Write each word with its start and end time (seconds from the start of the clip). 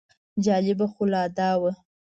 جالبه 0.43 0.85
خو 0.93 1.03
لا 1.11 1.23
دا 1.37 1.49
وه. 1.61 1.71